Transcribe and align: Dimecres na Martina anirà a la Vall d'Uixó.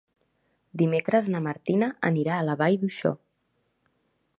Dimecres 0.83 1.29
na 1.35 1.41
Martina 1.49 1.91
anirà 2.13 2.41
a 2.41 2.49
la 2.49 2.57
Vall 2.63 2.83
d'Uixó. 2.85 3.17